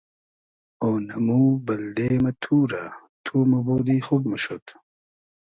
[0.83, 2.83] اۉنئمو بئلدې مۂ تورۂ
[3.25, 4.63] تو موبودی خوب موشود